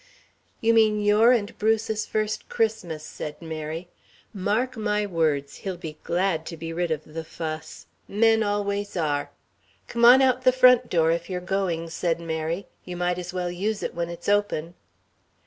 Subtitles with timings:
[0.61, 3.87] "You mean your and Bruce's first Christmas," said Mary.
[4.33, 7.85] "Mark my words, he'll be glad to be rid of the fuss.
[8.07, 9.29] Men always are.
[9.87, 12.65] Come on out the front door if you're going," said Mary.
[12.83, 14.73] "You might as well use it when it's open."